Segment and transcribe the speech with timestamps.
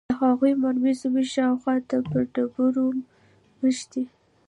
[0.09, 2.87] د هغوى مرمۍ زموږ شاوخوا ته پر ډبرو
[3.59, 4.03] مښتې.